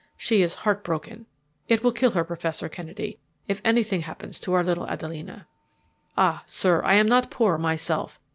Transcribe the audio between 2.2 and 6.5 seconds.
Professor Kennedy, if anything happens to our little Adelina. "Ah,